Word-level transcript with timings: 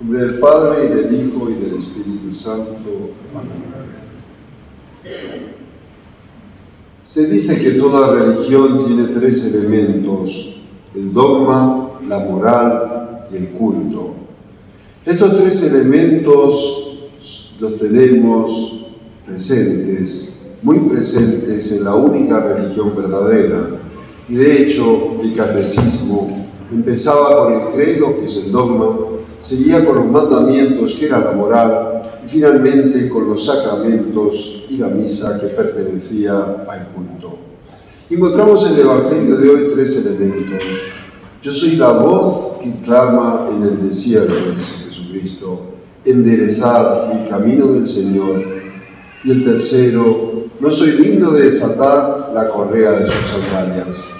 Nombre 0.00 0.20
del 0.20 0.38
Padre, 0.38 0.84
y 0.84 0.88
del 0.88 1.14
Hijo, 1.14 1.48
y 1.48 1.54
del 1.54 1.78
Espíritu 1.78 2.34
Santo. 2.34 3.10
Se 7.02 7.26
dice 7.28 7.58
que 7.58 7.70
toda 7.72 8.14
religión 8.14 8.84
tiene 8.84 9.04
tres 9.04 9.54
elementos, 9.54 10.58
el 10.94 11.14
dogma, 11.14 11.92
la 12.06 12.18
moral 12.18 13.26
y 13.32 13.36
el 13.36 13.50
culto. 13.50 14.14
Estos 15.06 15.38
tres 15.38 15.62
elementos 15.62 16.98
los 17.58 17.78
tenemos 17.78 18.86
presentes, 19.24 20.50
muy 20.62 20.80
presentes 20.80 21.72
en 21.72 21.84
la 21.84 21.94
única 21.94 22.52
religión 22.52 22.94
verdadera. 22.94 23.70
Y 24.28 24.34
de 24.34 24.62
hecho, 24.62 25.20
el 25.22 25.32
catecismo 25.34 26.48
empezaba 26.70 27.44
con 27.44 27.52
el 27.52 27.68
credo, 27.72 28.18
que 28.18 28.26
es 28.26 28.44
el 28.44 28.52
dogma, 28.52 29.05
seguía 29.40 29.84
con 29.84 29.96
los 29.96 30.06
mandamientos, 30.06 30.94
que 30.94 31.06
era 31.06 31.20
la 31.20 31.32
moral, 31.32 32.02
y 32.24 32.28
finalmente 32.28 33.08
con 33.08 33.28
los 33.28 33.44
sacramentos 33.44 34.64
y 34.68 34.76
la 34.78 34.88
misa 34.88 35.40
que 35.40 35.48
pertenecía 35.48 36.64
al 36.68 36.88
culto. 36.94 37.38
Encontramos 38.10 38.66
en 38.66 38.74
el 38.74 38.80
Evangelio 38.80 39.36
de 39.36 39.48
hoy 39.48 39.70
tres 39.74 40.04
elementos. 40.04 40.62
Yo 41.42 41.52
soy 41.52 41.76
la 41.76 41.90
voz 41.92 42.58
que 42.62 42.80
clama 42.82 43.48
en 43.52 43.62
el 43.62 43.82
desierto, 43.82 44.34
dice 44.56 44.72
Jesucristo, 44.88 45.62
enderezad 46.04 47.12
el 47.12 47.28
camino 47.28 47.66
del 47.66 47.86
Señor. 47.86 48.44
Y 49.24 49.30
el 49.30 49.44
tercero, 49.44 50.44
no 50.60 50.70
soy 50.70 50.92
digno 50.92 51.32
de 51.32 51.50
desatar 51.50 52.30
la 52.32 52.48
correa 52.50 52.92
de 52.92 53.06
sus 53.06 53.26
sandalias. 53.26 54.10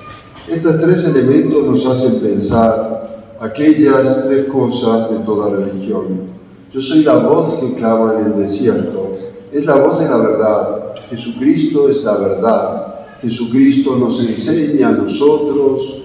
Estos 0.48 0.80
tres 0.80 1.04
elementos 1.04 1.64
nos 1.64 1.86
hacen 1.86 2.20
pensar 2.20 3.05
aquellas 3.40 4.26
tres 4.26 4.46
cosas 4.46 5.10
de 5.10 5.18
toda 5.24 5.56
religión. 5.56 6.36
Yo 6.72 6.80
soy 6.80 7.02
la 7.04 7.16
voz 7.16 7.54
que 7.54 7.74
clama 7.74 8.14
en 8.18 8.26
el 8.26 8.36
desierto, 8.36 9.16
es 9.52 9.64
la 9.66 9.76
voz 9.76 9.98
de 9.98 10.08
la 10.08 10.16
verdad. 10.16 10.94
Jesucristo 11.08 11.88
es 11.88 12.02
la 12.02 12.16
verdad. 12.16 12.94
Jesucristo 13.22 13.96
nos 13.96 14.20
enseña 14.20 14.88
a 14.88 14.92
nosotros 14.92 16.02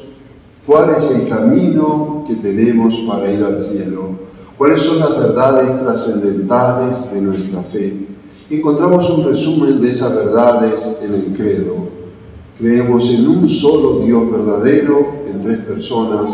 cuál 0.66 0.92
es 0.92 1.12
el 1.12 1.28
camino 1.28 2.24
que 2.28 2.36
tenemos 2.36 2.96
para 3.08 3.32
ir 3.32 3.44
al 3.44 3.62
cielo, 3.62 4.12
cuáles 4.58 4.82
son 4.82 5.00
las 5.00 5.18
verdades 5.18 5.82
trascendentales 5.82 7.12
de 7.14 7.22
nuestra 7.22 7.62
fe. 7.64 8.08
Encontramos 8.50 9.10
un 9.10 9.26
resumen 9.26 9.82
de 9.82 9.90
esas 9.90 10.16
verdades 10.16 11.00
en 11.04 11.14
el 11.14 11.34
credo. 11.34 11.76
Creemos 12.58 13.10
en 13.10 13.28
un 13.28 13.50
solo 13.50 14.06
Dios 14.06 14.32
verdadero, 14.32 15.24
en 15.28 15.42
tres 15.42 15.60
personas, 15.60 16.34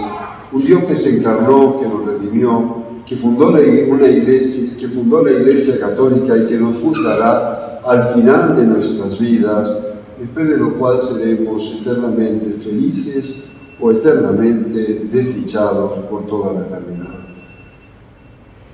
un 0.52 0.66
Dios 0.66 0.84
que 0.86 0.96
se 0.96 1.18
encarnó, 1.18 1.80
que 1.80 1.88
nos 1.88 2.06
redimió, 2.06 2.88
que 3.08 3.16
fundó 3.16 3.52
la, 3.52 3.60
una 3.90 4.08
iglesia, 4.08 4.78
que 4.78 4.90
fundó 4.90 5.24
la 5.24 5.32
Iglesia 5.32 5.80
Católica 5.80 6.38
y 6.38 6.48
que 6.48 6.58
nos 6.58 6.80
juzgará 6.82 7.82
al 7.86 8.14
final 8.14 8.58
de 8.58 8.66
nuestras 8.66 9.18
vidas, 9.18 9.88
después 10.20 10.50
de 10.50 10.58
lo 10.58 10.78
cual 10.78 11.00
seremos 11.02 11.80
eternamente 11.80 12.52
felices 12.60 13.44
o 13.80 13.92
eternamente 13.92 15.08
desdichados 15.10 15.94
por 16.10 16.28
toda 16.28 16.54
la 16.54 16.62
eternidad. 16.68 17.08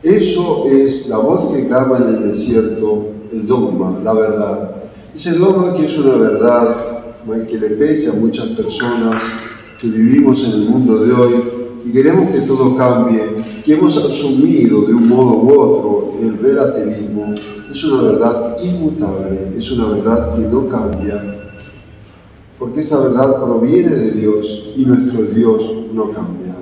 Eso 0.02 0.66
es 0.68 1.08
la 1.10 1.18
voz 1.18 1.54
que 1.54 1.68
clama 1.68 1.98
en 1.98 2.16
el 2.16 2.28
desierto, 2.28 3.10
el 3.32 3.46
dogma, 3.46 4.00
la 4.04 4.14
verdad. 4.14 4.76
Ese 5.14 5.38
dogma 5.38 5.76
que 5.76 5.86
es 5.86 5.98
una 5.98 6.16
verdad 6.16 6.94
que 7.48 7.58
le 7.58 7.70
pese 7.72 8.10
a 8.10 8.14
muchas 8.14 8.48
personas 8.50 9.22
que 9.80 9.88
vivimos 9.88 10.44
en 10.44 10.52
el 10.52 10.66
mundo 10.66 11.06
de 11.06 11.14
hoy 11.14 11.63
y 11.86 11.92
queremos 11.92 12.30
que 12.32 12.42
todo 12.42 12.76
cambie, 12.76 13.22
que 13.66 13.74
hemos 13.74 13.98
asumido 13.98 14.82
de 14.84 14.94
un 14.94 15.08
modo 15.08 15.38
u 15.38 15.60
otro 15.60 16.14
el 16.22 16.38
relativismo, 16.38 17.34
es 17.72 17.84
una 17.84 18.04
verdad 18.04 18.58
inmutable, 18.64 19.54
es 19.58 19.72
una 19.72 19.88
verdad 19.88 20.36
que 20.36 20.42
no 20.42 20.68
cambia, 20.70 21.52
porque 22.58 22.82
esa 22.82 23.02
verdad 23.02 23.44
proviene 23.44 23.90
de 23.90 24.12
Dios 24.12 24.72
y 24.76 24.86
nuestro 24.86 25.24
Dios 25.24 25.62
no 25.94 26.12
cambia. 26.12 26.56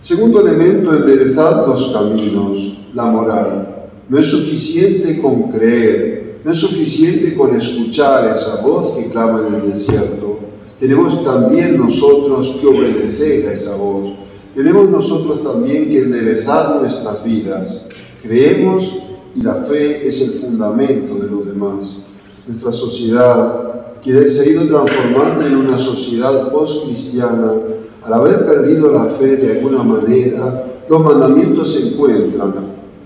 Segundo 0.00 0.40
elemento, 0.46 0.94
enderezar 0.94 1.66
los 1.66 1.92
caminos, 1.92 2.76
la 2.92 3.06
moral. 3.06 3.88
No 4.06 4.18
es 4.18 4.26
suficiente 4.26 5.18
con 5.22 5.44
creer, 5.50 6.40
no 6.44 6.52
es 6.52 6.58
suficiente 6.58 7.34
con 7.34 7.56
escuchar 7.56 8.36
esa 8.36 8.60
voz 8.60 8.98
que 8.98 9.08
clama 9.08 9.46
en 9.48 9.54
el 9.54 9.72
desierto. 9.72 10.40
Tenemos 10.78 11.24
también 11.24 11.78
nosotros 11.78 12.58
que 12.60 12.66
obedecer 12.66 13.48
a 13.48 13.52
esa 13.54 13.76
voz. 13.76 14.23
Tenemos 14.54 14.88
nosotros 14.88 15.42
también 15.42 15.88
que 15.88 15.98
enderezar 15.98 16.80
nuestras 16.80 17.24
vidas. 17.24 17.88
Creemos 18.22 18.88
y 19.34 19.42
la 19.42 19.54
fe 19.64 20.06
es 20.06 20.20
el 20.22 20.30
fundamento 20.40 21.16
de 21.16 21.28
los 21.28 21.46
demás. 21.46 22.04
Nuestra 22.46 22.70
sociedad 22.70 24.00
que 24.00 24.12
ha 24.12 24.48
ido 24.48 24.66
transformando 24.66 25.46
en 25.46 25.56
una 25.56 25.78
sociedad 25.78 26.52
post-cristiana, 26.52 27.52
al 28.04 28.12
haber 28.12 28.46
perdido 28.46 28.92
la 28.92 29.06
fe 29.06 29.36
de 29.38 29.58
alguna 29.58 29.82
manera, 29.82 30.66
los 30.88 31.02
mandamientos 31.02 31.72
se 31.72 31.88
encuentran, 31.88 32.54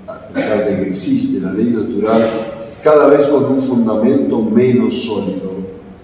a 0.07 0.29
pesar 0.29 0.69
de 0.69 0.77
que 0.77 0.89
existe 0.91 1.41
la 1.41 1.53
ley 1.53 1.71
natural, 1.71 2.73
cada 2.83 3.07
vez 3.07 3.27
con 3.27 3.45
un 3.45 3.61
fundamento 3.61 4.43
menos 4.43 5.03
sólido. 5.03 5.53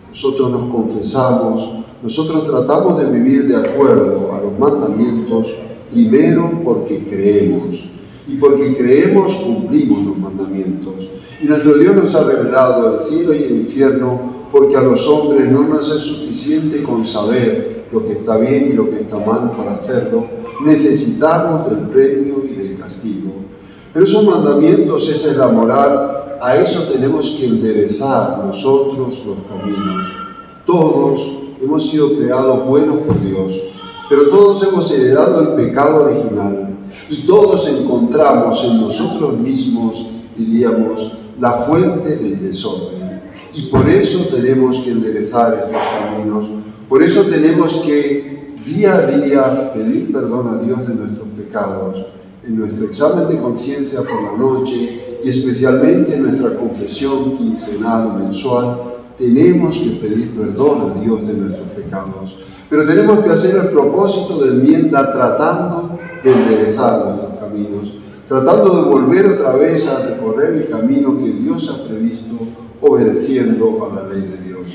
Nosotros 0.08 0.50
nos 0.52 0.72
confesamos, 0.72 1.84
nosotros 2.02 2.46
tratamos 2.46 2.98
de 2.98 3.10
vivir 3.10 3.48
de 3.48 3.56
acuerdo 3.56 4.32
los 4.44 4.58
mandamientos, 4.58 5.52
primero 5.90 6.60
porque 6.64 7.06
creemos. 7.08 7.84
Y 8.26 8.36
porque 8.36 8.74
creemos 8.76 9.34
cumplimos 9.34 10.06
los 10.06 10.18
mandamientos. 10.18 10.94
Y 11.42 11.46
nuestro 11.46 11.76
Dios 11.76 11.94
nos 11.94 12.14
ha 12.14 12.24
revelado 12.24 13.00
el 13.00 13.08
cielo 13.08 13.34
y 13.34 13.42
el 13.42 13.56
infierno 13.60 14.34
porque 14.50 14.76
a 14.76 14.82
los 14.82 15.06
hombres 15.08 15.50
no 15.50 15.64
nos 15.64 15.90
es 15.90 16.02
suficiente 16.04 16.82
con 16.84 17.04
saber 17.04 17.86
lo 17.92 18.06
que 18.06 18.12
está 18.12 18.36
bien 18.36 18.70
y 18.70 18.72
lo 18.74 18.88
que 18.88 19.00
está 19.00 19.18
mal 19.18 19.52
para 19.56 19.74
hacerlo, 19.74 20.26
necesitamos 20.64 21.68
del 21.68 21.88
premio 21.88 22.44
y 22.48 22.54
del 22.54 22.78
castigo. 22.78 23.32
Pero 23.92 24.04
esos 24.04 24.24
mandamientos, 24.24 25.08
esa 25.08 25.30
es 25.30 25.36
la 25.36 25.48
moral, 25.48 26.38
a 26.40 26.56
eso 26.56 26.92
tenemos 26.92 27.30
que 27.30 27.46
enderezar 27.46 28.44
nosotros 28.44 29.24
los 29.26 29.38
caminos. 29.48 30.06
Todos 30.66 31.20
hemos 31.62 31.90
sido 31.90 32.16
creados 32.16 32.66
buenos 32.66 32.96
por 32.98 33.20
Dios, 33.20 33.60
pero 34.08 34.28
todos 34.28 34.62
hemos 34.66 34.90
heredado 34.90 35.40
el 35.40 35.48
pecado 35.64 36.04
original 36.04 36.76
y 37.08 37.26
todos 37.26 37.68
encontramos 37.68 38.62
en 38.64 38.80
nosotros 38.80 39.38
mismos, 39.38 40.06
diríamos, 40.36 41.12
la 41.40 41.52
fuente 41.52 42.16
del 42.16 42.40
desorden. 42.40 43.20
Y 43.54 43.66
por 43.66 43.88
eso 43.88 44.26
tenemos 44.34 44.78
que 44.78 44.90
enderezar 44.90 45.54
estos 45.54 45.82
caminos, 45.98 46.46
por 46.88 47.02
eso 47.02 47.22
tenemos 47.24 47.74
que 47.76 48.54
día 48.66 48.94
a 48.94 49.06
día 49.06 49.72
pedir 49.72 50.12
perdón 50.12 50.48
a 50.48 50.62
Dios 50.62 50.86
de 50.88 50.94
nuestros 50.94 51.28
pecados, 51.36 52.06
en 52.46 52.56
nuestro 52.56 52.86
examen 52.86 53.28
de 53.28 53.40
conciencia 53.40 54.00
por 54.00 54.22
la 54.22 54.36
noche 54.36 55.18
y 55.24 55.28
especialmente 55.28 56.14
en 56.14 56.24
nuestra 56.24 56.56
confesión 56.56 57.38
quincenal 57.38 58.08
o 58.08 58.18
mensual, 58.18 58.80
tenemos 59.16 59.78
que 59.78 59.90
pedir 59.92 60.36
perdón 60.36 60.90
a 60.90 61.00
Dios 61.00 61.26
de 61.26 61.32
nuestros 61.34 61.68
pecados. 61.70 62.34
Pero 62.74 62.88
tenemos 62.88 63.20
que 63.20 63.30
hacer 63.30 63.54
el 63.54 63.68
propósito 63.68 64.42
de 64.42 64.48
enmienda 64.48 65.12
tratando 65.12 65.96
de 66.24 66.32
enderezar 66.32 67.04
nuestros 67.04 67.38
caminos, 67.38 67.92
tratando 68.26 68.74
de 68.74 68.88
volver 68.88 69.26
otra 69.26 69.52
vez 69.52 69.86
a 69.86 70.08
recorrer 70.08 70.54
el 70.54 70.68
camino 70.68 71.16
que 71.16 71.30
Dios 71.34 71.70
ha 71.70 71.86
previsto 71.86 72.34
obedeciendo 72.80 73.78
a 73.88 73.94
la 73.94 74.08
ley 74.08 74.22
de 74.22 74.48
Dios. 74.48 74.66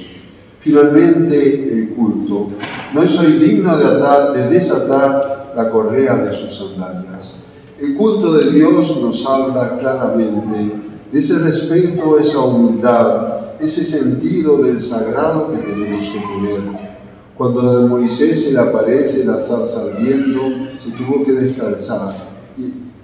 Finalmente, 0.62 1.74
el 1.74 1.90
culto. 1.90 2.48
No 2.94 3.06
soy 3.06 3.34
digno 3.34 3.78
de, 3.78 3.86
atar, 3.86 4.32
de 4.32 4.48
desatar 4.48 5.52
la 5.58 5.70
correa 5.70 6.16
de 6.20 6.38
sus 6.38 6.56
sandalias. 6.58 7.40
El 7.82 7.98
culto 7.98 8.32
de 8.32 8.50
Dios 8.50 8.98
nos 9.02 9.26
habla 9.26 9.78
claramente 9.78 10.72
de 11.12 11.20
ese 11.20 11.38
respeto, 11.40 12.18
esa 12.18 12.40
humildad, 12.40 13.58
ese 13.60 13.84
sentido 13.84 14.60
del 14.60 14.80
sagrado 14.80 15.52
que 15.52 15.58
tenemos 15.58 16.06
que 16.06 16.20
tener. 16.20 16.90
Cuando 17.40 17.62
a 17.62 17.88
Moisés 17.88 18.44
se 18.44 18.52
le 18.52 18.60
aparece 18.60 19.24
la 19.24 19.38
zarza 19.38 19.84
ardiendo, 19.84 20.42
se 20.84 20.92
tuvo 20.92 21.24
que 21.24 21.32
descansar 21.32 22.14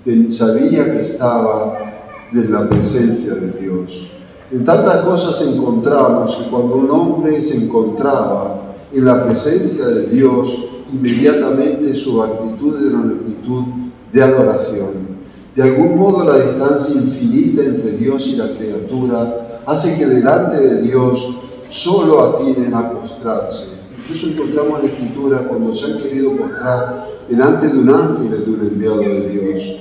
y 0.03 0.29
sabía 0.29 0.91
que 0.91 1.03
estaba 1.03 2.03
de 2.33 2.49
la 2.49 2.67
presencia 2.67 3.33
de 3.33 3.53
Dios. 3.61 4.09
En 4.51 4.65
tantas 4.65 5.05
cosas 5.05 5.41
encontramos 5.47 6.35
que 6.35 6.49
cuando 6.49 6.75
un 6.75 6.91
hombre 6.91 7.41
se 7.41 7.63
encontraba 7.63 8.73
en 8.91 9.05
la 9.05 9.25
presencia 9.25 9.87
de 9.87 10.07
Dios, 10.07 10.65
inmediatamente 10.91 11.95
su 11.95 12.21
actitud 12.21 12.75
era 12.85 12.97
una 12.97 13.13
actitud 13.13 13.63
de 14.11 14.21
adoración. 14.21 15.15
De 15.55 15.63
algún 15.63 15.97
modo 15.97 16.25
la 16.25 16.39
distancia 16.39 17.01
infinita 17.01 17.63
entre 17.63 17.93
Dios 17.93 18.27
y 18.27 18.35
la 18.35 18.49
criatura 18.49 19.61
hace 19.65 19.97
que 19.97 20.07
delante 20.07 20.59
de 20.59 20.81
Dios 20.81 21.37
solo 21.69 22.21
atinen 22.21 22.73
a 22.73 22.91
postrarse. 22.91 23.84
Incluso 23.97 24.27
encontramos 24.27 24.79
en 24.79 24.85
la 24.85 24.91
Escritura 24.91 25.47
cuando 25.47 25.75
se 25.75 25.85
han 25.85 25.97
querido 25.97 26.31
postrar 26.31 27.07
delante 27.29 27.67
de 27.67 27.79
un 27.79 27.89
ángel 27.89 28.45
de 28.45 28.51
un 28.51 28.61
enviado 28.61 28.99
de 28.99 29.29
Dios. 29.29 29.75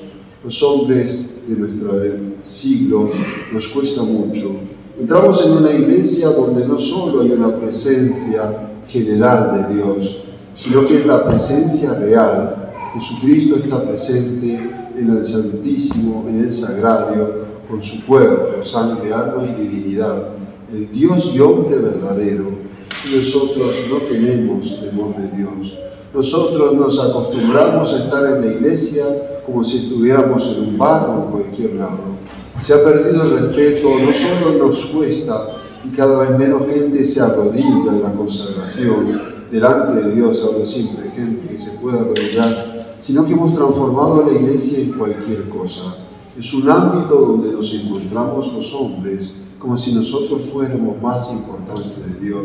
Los 0.45 0.63
hombres 0.63 1.35
de 1.47 1.57
nuestro 1.57 2.01
siglo 2.47 3.11
nos 3.53 3.69
cuesta 3.69 4.03
mucho. 4.03 4.57
Entramos 4.99 5.45
en 5.45 5.53
una 5.53 5.73
iglesia 5.73 6.29
donde 6.29 6.67
no 6.67 6.79
solo 6.79 7.23
hay 7.23 7.33
una 7.33 7.57
presencia 7.57 8.71
general 8.87 9.69
de 9.69 9.75
Dios, 9.75 10.25
sino 10.53 10.87
que 10.87 10.99
es 10.99 11.07
la 11.07 11.27
presencia 11.27 11.95
real. 11.95 12.71
Jesucristo 12.95 13.57
está 13.57 13.83
presente 13.83 14.55
en 14.97 15.11
el 15.11 15.25
Santísimo, 15.25 16.25
en 16.29 16.45
el 16.45 16.53
Sagrario, 16.53 17.45
con 17.69 17.83
su 17.83 18.07
cuerpo, 18.07 18.63
sangre, 18.63 19.13
alma 19.13 19.45
y 19.45 19.63
divinidad, 19.63 20.35
el 20.73 20.91
Dios 20.93 21.33
y 21.35 21.41
hombre 21.41 21.77
verdadero. 21.79 22.65
Nosotros 23.13 23.75
no 23.91 23.99
tenemos 24.09 24.81
temor 24.81 25.15
de 25.17 25.37
Dios. 25.37 25.79
Nosotros 26.15 26.75
nos 26.75 26.99
acostumbramos 26.99 27.93
a 27.93 28.05
estar 28.05 28.37
en 28.37 28.41
la 28.41 28.47
iglesia 28.55 29.05
como 29.45 29.63
si 29.63 29.79
estuviéramos 29.79 30.47
en 30.47 30.69
un 30.69 30.79
bar 30.79 31.11
o 31.11 31.25
en 31.25 31.31
cualquier 31.31 31.75
lado. 31.75 32.15
Se 32.59 32.73
ha 32.73 32.83
perdido 32.83 33.25
el 33.25 33.31
respeto, 33.31 33.91
no 33.91 34.13
solo 34.13 34.67
nos 34.67 34.85
cuesta 34.87 35.57
y 35.85 35.95
cada 35.95 36.19
vez 36.21 36.39
menos 36.39 36.63
gente 36.67 37.05
se 37.05 37.21
arrodilla 37.21 37.93
en 37.93 38.03
la 38.03 38.13
consagración 38.13 39.35
delante 39.51 40.03
de 40.03 40.15
Dios, 40.15 40.43
hablo 40.43 40.67
siempre 40.67 41.11
gente 41.11 41.47
que 41.49 41.59
se 41.59 41.73
pueda 41.79 42.01
arrodillar, 42.01 42.97
sino 43.01 43.27
que 43.27 43.33
hemos 43.33 43.53
transformado 43.53 44.25
la 44.27 44.39
iglesia 44.39 44.79
en 44.81 44.93
cualquier 44.93 45.49
cosa. 45.51 45.97
Es 46.39 46.53
un 46.55 46.71
ámbito 46.71 47.15
donde 47.15 47.53
nos 47.53 47.73
encontramos 47.73 48.53
los 48.53 48.73
hombres 48.75 49.29
como 49.65 49.79
si 49.79 49.95
nosotros 49.95 50.43
fuéramos 50.53 51.01
más 51.01 51.33
importantes 51.33 51.97
de 51.97 52.21
Dios. 52.21 52.45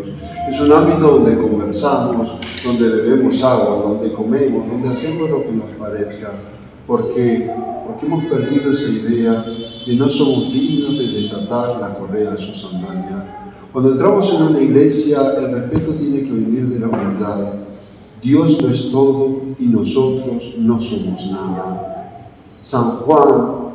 Es 0.50 0.62
un 0.62 0.71
ámbito 0.71 1.19
donde 1.19 1.38
conversamos, 1.38 2.31
donde 2.63 2.88
bebemos 2.88 3.44
agua, 3.44 3.81
donde 3.89 4.13
comemos, 4.13 4.66
donde 4.66 4.88
hacemos 4.88 5.30
lo 5.30 5.44
que 5.44 5.51
nos 5.51 5.66
parezca. 5.77 6.31
¿Por 6.88 7.10
qué? 7.13 7.51
Porque 7.86 8.06
hemos 8.06 8.24
perdido 8.24 8.71
esa 8.71 8.89
idea 8.89 9.45
de 9.86 9.95
no 9.98 10.07
somos 10.07 10.54
dignos 10.54 10.98
de 10.98 11.10
desatar 11.10 11.81
la 11.81 11.95
correa 11.95 12.31
de 12.31 12.38
su 12.38 12.54
sandalia. 12.54 13.51
Cuando 13.74 13.92
entramos 13.92 14.33
en 14.33 14.42
una 14.42 14.62
iglesia, 14.62 15.19
el 15.39 15.51
respeto 15.54 15.95
tiene 15.95 16.21
que 16.24 16.31
venir 16.31 16.68
de 16.68 16.80
la 16.80 16.88
humildad. 16.88 17.54
Dios 18.24 18.62
no 18.62 18.69
es 18.69 18.92
todo 18.92 19.42
y 19.60 19.66
nosotros 19.66 20.54
no 20.57 20.80
somos 20.80 21.30
nada. 21.30 22.13
San 22.62 23.01
Juan 23.01 23.69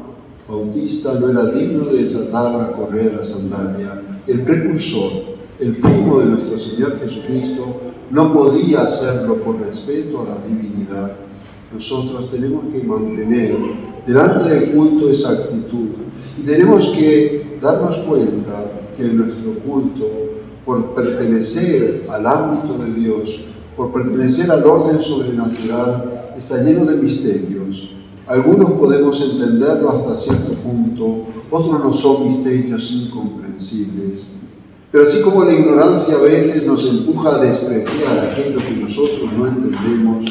Bautista 0.46 1.14
no 1.14 1.30
era 1.30 1.46
digno 1.52 1.86
de 1.86 2.02
desatar 2.02 2.54
la 2.54 2.72
correa 2.72 3.04
de 3.04 3.16
la 3.16 3.24
sandalia. 3.24 4.02
El 4.26 4.42
precursor, 4.42 5.10
el 5.58 5.76
primo 5.76 6.20
de 6.20 6.26
nuestro 6.26 6.58
Señor 6.58 6.98
Jesucristo, 7.00 7.80
no 8.10 8.32
podía 8.34 8.82
hacerlo 8.82 9.36
por 9.36 9.58
respeto 9.58 10.20
a 10.20 10.24
la 10.26 10.46
divinidad. 10.46 11.16
Nosotros 11.72 12.30
tenemos 12.30 12.64
que 12.72 12.82
mantener 12.82 13.56
delante 14.06 14.50
del 14.50 14.72
culto 14.72 15.08
esa 15.08 15.30
actitud 15.30 15.88
y 16.38 16.42
tenemos 16.42 16.88
que 16.88 17.58
darnos 17.62 17.96
cuenta 17.98 18.70
que 18.94 19.04
nuestro 19.04 19.58
culto, 19.60 20.10
por 20.66 20.94
pertenecer 20.94 22.06
al 22.10 22.26
ámbito 22.26 22.84
de 22.84 22.92
Dios, 22.92 23.40
por 23.76 23.92
pertenecer 23.92 24.50
al 24.50 24.64
orden 24.64 25.00
sobrenatural, 25.00 26.32
está 26.36 26.62
lleno 26.62 26.84
de 26.84 26.96
misterios 26.96 27.93
algunos 28.26 28.72
podemos 28.72 29.20
entenderlo 29.20 29.90
hasta 29.90 30.14
cierto 30.14 30.54
punto, 30.54 31.26
otros 31.50 31.84
no 31.84 31.92
son 31.92 32.30
misterios 32.30 32.90
incomprensibles. 32.90 34.28
Pero 34.90 35.04
así 35.04 35.20
como 35.22 35.44
la 35.44 35.52
ignorancia 35.52 36.14
a 36.14 36.22
veces 36.22 36.66
nos 36.66 36.86
empuja 36.86 37.34
a 37.34 37.38
despreciar 37.38 38.18
aquello 38.30 38.58
que 38.58 38.76
nosotros 38.76 39.30
no 39.36 39.46
entendemos, 39.46 40.26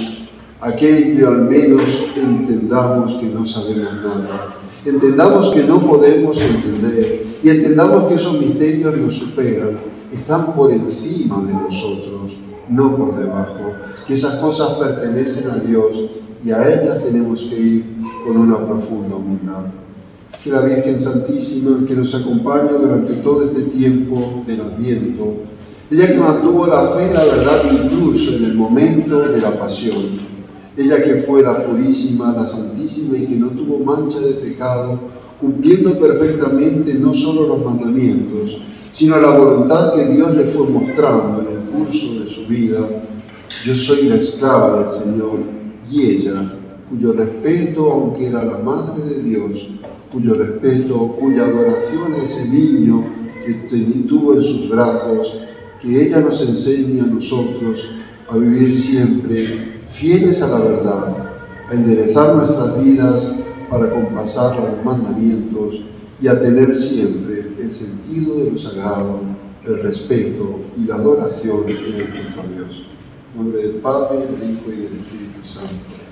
aquello 0.59 1.27
al 1.27 1.41
menos 1.43 1.81
entendamos 2.15 3.13
que 3.13 3.27
no 3.27 3.45
sabemos 3.45 3.93
nada. 4.03 4.55
Entendamos 4.85 5.49
que 5.49 5.63
no 5.63 5.85
podemos 5.85 6.39
entender 6.41 7.25
y 7.43 7.49
entendamos 7.49 8.07
que 8.07 8.15
esos 8.15 8.39
misterios 8.39 8.97
nos 8.97 9.15
superan, 9.15 9.79
están 10.11 10.55
por 10.55 10.71
encima 10.71 11.43
de 11.43 11.53
nosotros, 11.53 12.33
no 12.69 12.95
por 12.95 13.17
debajo, 13.17 13.73
que 14.07 14.13
esas 14.13 14.35
cosas 14.35 14.73
pertenecen 14.73 15.51
a 15.51 15.55
Dios 15.55 16.09
y 16.43 16.51
a 16.51 16.67
ellas 16.67 17.03
tenemos 17.03 17.41
que 17.43 17.59
ir 17.59 17.85
con 18.25 18.37
una 18.37 18.57
profunda 18.57 19.15
humildad. 19.15 19.65
Que 20.43 20.49
la 20.49 20.59
Virgen 20.59 20.99
Santísima, 20.99 21.85
que 21.87 21.95
nos 21.95 22.13
acompaña 22.13 22.73
durante 22.73 23.13
todo 23.15 23.45
este 23.45 23.61
tiempo 23.63 24.43
del 24.45 24.59
Adviento, 24.59 25.35
ella 25.89 26.07
que 26.07 26.17
mantuvo 26.17 26.67
la 26.67 26.87
fe 26.87 27.11
y 27.11 27.13
la 27.13 27.23
verdad 27.23 27.61
incluso 27.71 28.35
en 28.35 28.45
el 28.45 28.55
momento 28.55 29.27
de 29.29 29.39
la 29.39 29.57
pasión, 29.57 30.33
ella 30.75 31.01
que 31.01 31.15
fue 31.21 31.43
la 31.43 31.65
purísima, 31.65 32.33
la 32.33 32.45
santísima 32.45 33.17
y 33.17 33.27
que 33.27 33.35
no 33.35 33.49
tuvo 33.49 33.79
mancha 33.85 34.19
de 34.19 34.33
pecado, 34.33 34.99
cumpliendo 35.39 35.97
perfectamente 35.97 36.95
no 36.95 37.13
solo 37.13 37.47
los 37.47 37.63
mandamientos, 37.63 38.57
sino 38.91 39.17
la 39.17 39.37
voluntad 39.37 39.93
que 39.93 40.07
Dios 40.07 40.35
le 40.35 40.45
fue 40.45 40.67
mostrando 40.67 41.41
en 41.41 41.55
el 41.55 41.63
curso 41.69 42.21
de 42.21 42.29
su 42.29 42.45
vida. 42.47 42.79
Yo 43.65 43.73
soy 43.73 44.03
la 44.03 44.15
esclava 44.15 44.79
del 44.79 44.89
Señor 44.89 45.62
y 45.93 46.01
ella, 46.01 46.53
cuyo 46.89 47.13
respeto, 47.13 47.91
aunque 47.91 48.27
era 48.27 48.43
la 48.43 48.57
Madre 48.57 49.03
de 49.03 49.23
Dios, 49.23 49.67
cuyo 50.11 50.33
respeto, 50.33 51.15
cuya 51.19 51.45
adoración 51.45 52.13
a 52.13 52.23
ese 52.23 52.49
niño 52.49 53.05
que 53.45 53.53
tuvo 54.07 54.35
en 54.35 54.43
sus 54.43 54.69
brazos, 54.69 55.41
que 55.81 56.07
ella 56.07 56.19
nos 56.21 56.41
enseña 56.41 57.03
a 57.03 57.07
nosotros 57.07 57.83
a 58.27 58.37
vivir 58.37 58.73
siempre 58.73 59.81
fieles 59.89 60.41
a 60.41 60.47
la 60.47 60.59
verdad, 60.65 61.17
a 61.69 61.73
enderezar 61.73 62.35
nuestras 62.35 62.83
vidas 62.83 63.39
para 63.69 63.91
compasar 63.91 64.57
los 64.57 64.83
mandamientos 64.83 65.79
y 66.21 66.27
a 66.27 66.39
tener 66.39 66.75
siempre 66.75 67.51
el 67.59 67.71
sentido 67.71 68.37
de 68.37 68.51
lo 68.51 68.57
sagrado, 68.57 69.19
el 69.65 69.83
respeto 69.83 70.59
y 70.77 70.85
la 70.85 70.95
adoración 70.95 71.69
en 71.69 71.77
el 71.77 72.07
culto 72.09 72.41
a 72.41 72.47
Dios. 72.47 72.83
En 73.33 73.39
nombre 73.39 73.63
Padre, 73.81 74.27
del 74.27 74.51
Hijo 74.51 74.71
y 74.71 74.75
del 74.75 74.99
Espíritu 74.99 75.43
Santo. 75.43 76.02